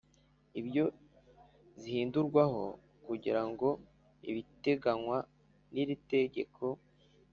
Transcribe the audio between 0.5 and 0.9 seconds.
ibyo